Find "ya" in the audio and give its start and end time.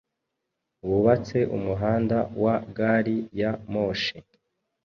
3.39-3.51